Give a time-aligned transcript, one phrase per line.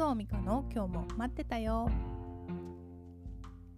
[0.00, 1.90] 藤美香の今日も待ってたよ。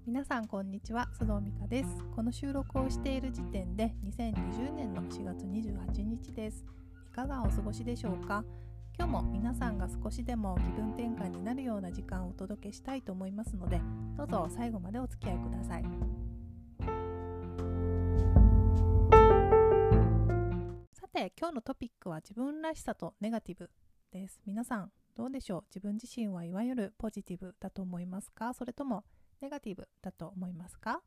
[0.06, 1.88] 皆さんこんにちは須藤美香です。
[2.14, 6.64] この収録をしている時点で2020年の4月28日です。
[7.10, 8.44] いかがお過ごしでしょうか？
[8.96, 13.80] 今日も皆さんが少しでも気分転換になるような時間をお届けしたいと思いますので
[14.16, 15.84] どうぞ最後までお付き合いください。
[20.92, 23.68] さて今日のトピックは自分らしさとネガティブ。
[24.12, 24.38] です。
[24.44, 25.64] 皆さんどうでしょう？
[25.74, 28.52] 自分自身はいわゆるポジティブだと思いますか？
[28.52, 29.04] それとも
[29.40, 31.00] ネガティブだと思いますか、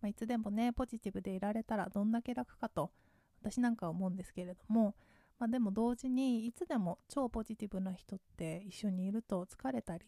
[0.00, 2.92] まあ、いつでもねポジティブでいられたらどんだけ楽かと
[3.40, 4.94] 私なんか思うんですけれども、
[5.40, 10.06] まあ、でも同時にいつでも超ポジティブな人って一緒にいると疲れたり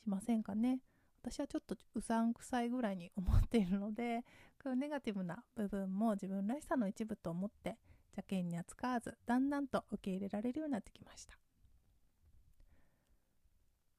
[0.00, 0.78] しませんかね？
[1.22, 4.24] 私はちょっとうさんくさいぐらいに思っているので
[4.62, 7.76] こうネガティブな部分も自分らしさの一部と思って
[8.16, 11.36] 邪険に扱わずだんだんと受け入れられるようになってきました。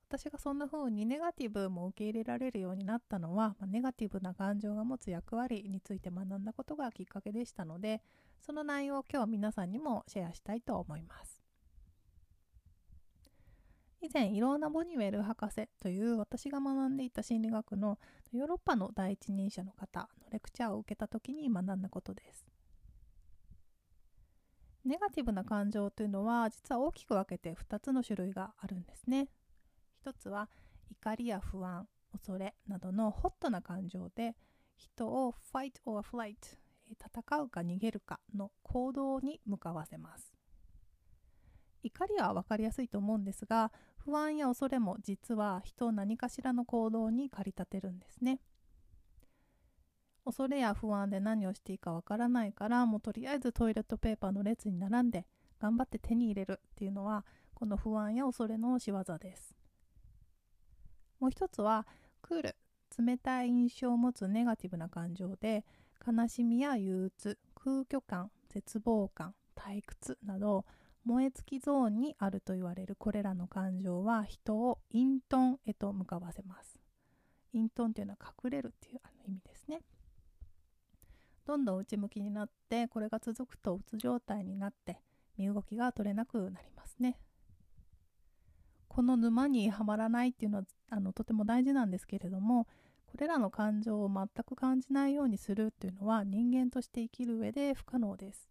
[0.10, 8.02] 私がそんな風にネガティブも受け入れられるようになったのは、ま、ネガティブな感情が持つ役割について学んだことがきっかけでしたので
[8.40, 11.44] その内容を今日皆さんにもシェアしたいと思います。
[14.00, 17.98] 以前イローナ・ボニウェル博士という私が学んでいた心理学の
[18.32, 22.57] ヨーロッパの第一人者の方のレクチャーを受けた時に学んだことです。
[24.88, 29.28] ネガティブな感情というのは実は大きく分けて2つの種類があるんですね。
[30.00, 30.50] 一つは
[30.90, 34.36] 怒りや不安恐れなどのホットな感情で
[34.78, 36.36] 人を fight or flight
[36.90, 40.34] 戦うか逃げるかの行動に向かわせます。
[41.84, 48.40] 怒りは分かりやすいと思うんですが不安や恐れも実は人を何かしらの行動に駆り立てるんですね。
[50.28, 55.26] 恐れや不安で何をしていいかわからないからもうとりあえずトイレットペーパーの列に並んで
[55.58, 59.56] 頑張って手に入れるっていうのはこの不安や恐れの仕業です。
[61.22, 61.88] もう一つは
[62.22, 62.56] クール
[63.00, 65.64] 冷たい印象を持つネガティブな感情で
[66.06, 70.66] 悲しみや憂鬱空虚感絶望感退屈など
[71.06, 76.78] 燃え尽きゾーンにあると言われるこれらの感情は人を隠遁へと向かわせます。
[77.54, 79.80] 隠遁というのは隠れるっていう意味ですね。
[81.48, 85.00] どんどん内向きになってこれが続くとうつ状態になって
[85.38, 87.18] 身動きが取れなくなりますね。
[88.90, 92.68] この沼にはまらないっていうのはあのとても大事なんですけれども
[93.06, 98.50] これらの感情を全く感じないようにするっていうのは人間として生きる上で不可能です。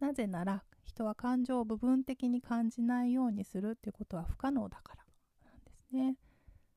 [0.00, 5.04] なぜなら人は感情を部分的に感じないようにするっていうことは不可能だから
[5.44, 6.16] なんですね。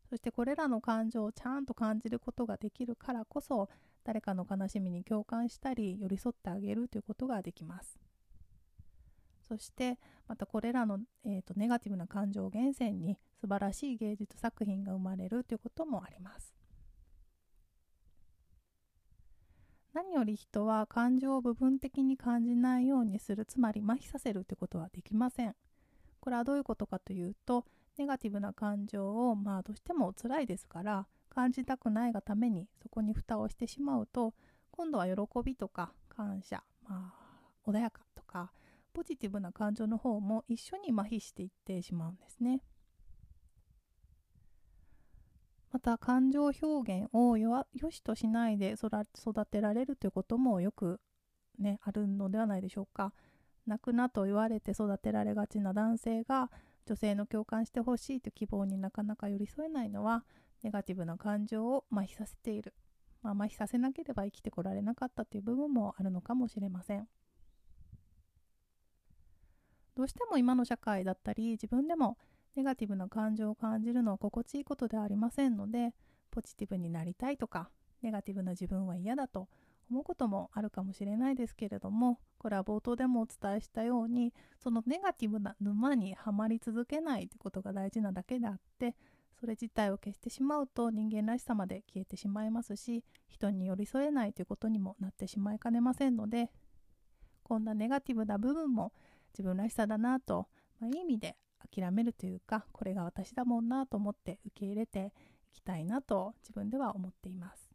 [0.09, 3.69] そしてこれらの感情をちゃんと感じることができるからこそ
[4.03, 7.99] 誰かの悲しみに共感したり寄り添ってあげるということができます。
[9.47, 16.53] そしてまたこれらの、えーと、ネガティブな感情を源泉に素晴らしい芸術作品が生まれるということもあります。
[19.93, 25.55] 何より人は感情を部分的に感じないようにするつまり麻痺させるということはできません。
[26.21, 27.65] これはどういうことかというと
[27.97, 34.33] ネガティブな感情をまあどうしても辛いですから感じたくないがためにそこに蓋をしてしまうと
[34.71, 37.13] 今度は喜びとか感謝、ま
[37.65, 38.51] あ、穏やかとか
[38.93, 42.61] ポジティブな感情の方も一緒に麻痺していってしまうんですね。
[45.71, 50.99] また感情表現をよしとしないで育てられるということもよく
[51.57, 53.13] ねあるのではないでしょうか。
[53.65, 56.51] 泣くなと言われて育てられがちな男性が
[56.85, 60.25] 女性の共感してほしいという希望になかなか寄り添えないのは
[60.63, 62.73] ネガティブな感情を麻痺させている、
[63.23, 67.07] まあ、麻痺させなければ生きてこられなかったという部分もあるのかもしれません。
[69.95, 72.17] どうしても今の社会だったり自分でも
[72.55, 75.93] ネガティブな感情を感じるのは心地いいことではありませんので
[76.31, 77.69] ポジティブになりたいとか
[78.01, 79.47] ネガティブな自分は嫌だと
[79.89, 88.95] 思うこともあるかもしれないですけれどもこれは冒頭でもお伝えしたようにそのネガティブな沼にはまり続けないということが大事なだけであって
[89.41, 96.51] それ自体を消してしまうと人間らしさまで消えてしまいますし人に寄り添えないということにもなってしまいかねませんので
[97.41, 98.93] こんなネガティブな部分も
[99.33, 100.47] 自分らしさだなと、
[100.79, 101.37] まあ、いい意味で
[101.75, 105.11] 諦めるというかこれが私だもんなと思って受け入れて
[105.51, 107.71] いきたいなと自分では思っています。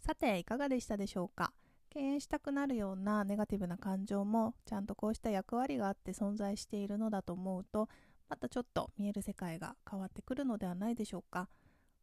[0.00, 1.52] さていかがでしたでしょうか？
[1.90, 7.88] 敬遠したくなるようなネガティブな感情もちゃんとこうした役割があって存在しているのだと思うと
[8.28, 11.48] またちょっと見える世界が変わってくるのではないでしょうか。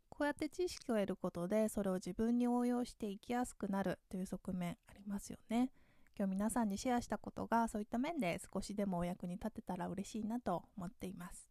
[0.10, 5.72] こうやって知識を得ることでそれを自分に応用して生きやすくなるという側面ありますよね。
[6.18, 11.50] 今日皆さんにシェアしたことがそういった面で少しでもお役に立てたら嬉しいなと思っています。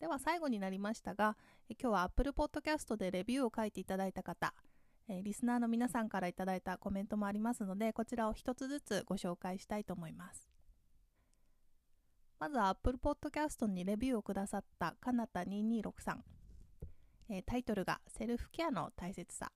[0.00, 1.36] では最後になりましたが
[1.70, 4.54] 今日は Apple Podcast でレビューを書いていただいた方
[5.08, 10.57] リスナーの皆さんからいただいたコメントもありますのでこちらを一つずつご紹介したいと思います。
[12.38, 16.24] まずは Apple Podcast にレビューをくださったかなた226さん、
[17.28, 19.50] えー、タイトルがセルフケアの大切さ。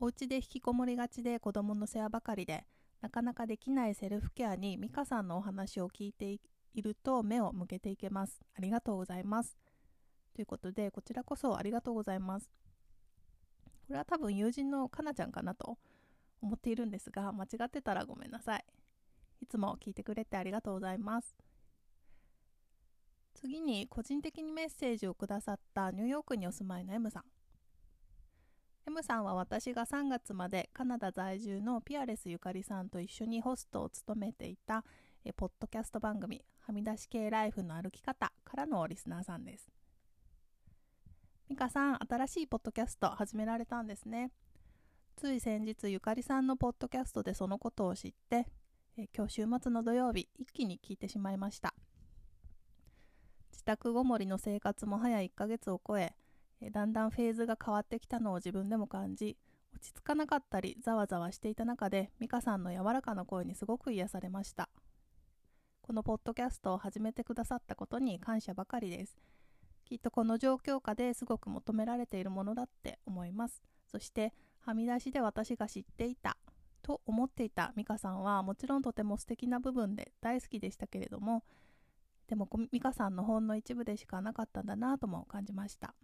[0.00, 2.64] お家で引きこもりがちで子供の世話ばかりで
[3.00, 6.38] なかなかできないセルフケアに美香さんのお話を聞いて
[6.74, 8.38] いると目を向けていけます。
[8.54, 9.56] ありがとうございます。
[10.34, 12.50] ということでこちらこそありがとうございます。
[13.86, 15.78] これは多分友人のかなちゃんかなと
[16.42, 18.64] 思っているんですが間違ってたらごめんなさい。
[19.40, 21.34] いつも聞いてくれてありがとうございます。
[23.34, 27.24] 次に個人的にメッセージをくださったニューヨークにお住まいの M さん。
[28.86, 34.84] M さんは私が3月までカナダ在住のピアレスゆかりさんと一緒にホストを務めていた
[35.24, 39.68] えポッドキャスト番組はみ出し系ライフの歩き方からのリスナーさんです。
[41.48, 44.30] ミカさん、新しいポッドキャスト始められたんですね。
[45.16, 48.46] つい先日ゆかりさんのポッドキャストでそのことを知って
[49.00, 51.72] え今日週末の土曜日一気に聞いてしまいました。
[53.52, 56.16] 自宅ごもりの生活も早1ヶ月を超え
[56.60, 59.36] えだんだんフェーズが変わってきたのを自分でも感じ
[59.72, 64.68] 落ち着かなかったりざわざわしていた中で美香さんの柔らかな声にすごく癒されました。
[65.80, 69.16] このポッドキャストを始めてくださったことに感謝ばかりです。
[69.84, 73.62] きっとこの状況下ですごく求められているものだって思います。
[73.86, 76.36] そしてはみ出しで私が知っていた
[76.88, 81.44] と思っていた美香さんはもちろんとても素敵な部分で大好きでしたけれども
[82.28, 85.94] でも美香さんのほんの一部でしかなかったんだなとも感じました。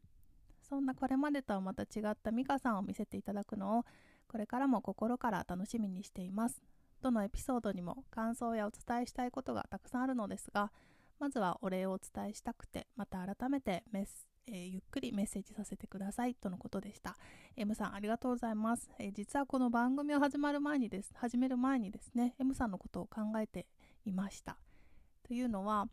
[0.62, 3.84] そんなこれまでとはまた違った美香さんを見せていただくのを
[4.26, 6.62] これからも心から楽しみにしています。
[7.02, 10.72] どのエピソードにも感想やお伝えしたいことがたくさんあるのですが
[11.18, 14.06] まずはお礼をお伝えしたくてまた改めてメッ
[14.46, 17.16] えー、ゆっくりメッセージさせてくださいとのことでした。
[17.56, 23.66] M さんありがとうございます、えー、実はこの番組を始まる前にです、始める前にですね、M さんのことを考えて
[24.04, 24.58] いました。
[25.26, 25.88] というのは、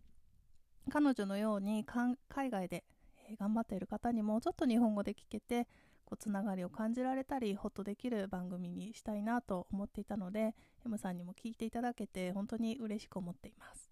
[0.89, 2.17] 彼女のように海
[2.49, 2.83] 外で、
[3.29, 5.67] えー、頑張っている方にもちょっと日本語で聞けて、
[6.03, 10.55] こうつながりを感じられたり、ホッとできる番組にしたいなと思っていたので、
[10.85, 13.90] M さんにも聞いていただけて本当に嬉しく思っています。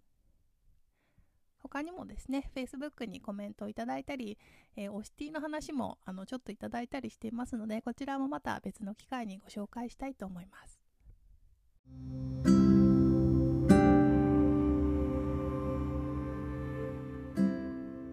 [1.72, 4.36] 他にもですね、Facebook にコメントをいただいたり、
[4.76, 10.80] えー、オシティの話もあのちょっといただいたりしていますので、こちらもまた別の機会にご紹介したいと思います。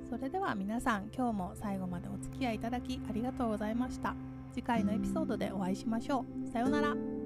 [0.07, 4.15] それでは皆さん、今日も最後までお付き合いいただきありがとうございました。
[4.53, 6.51] 次回のエピソードでお会いしましょう。
[6.51, 7.16] さようなら。